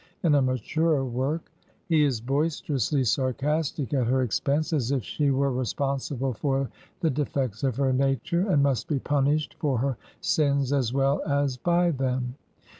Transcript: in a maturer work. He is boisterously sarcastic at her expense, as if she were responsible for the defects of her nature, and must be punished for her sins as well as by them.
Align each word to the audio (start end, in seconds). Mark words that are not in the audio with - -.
in 0.23 0.33
a 0.33 0.41
maturer 0.41 1.05
work. 1.05 1.51
He 1.85 2.01
is 2.03 2.21
boisterously 2.21 3.03
sarcastic 3.03 3.93
at 3.93 4.07
her 4.07 4.23
expense, 4.23 4.73
as 4.73 4.89
if 4.91 5.03
she 5.03 5.29
were 5.29 5.51
responsible 5.51 6.33
for 6.33 6.71
the 7.01 7.11
defects 7.11 7.63
of 7.63 7.75
her 7.75 7.93
nature, 7.93 8.49
and 8.49 8.63
must 8.63 8.87
be 8.87 8.97
punished 8.97 9.53
for 9.59 9.77
her 9.77 9.97
sins 10.19 10.73
as 10.73 10.91
well 10.91 11.21
as 11.27 11.55
by 11.55 11.91
them. 11.91 12.33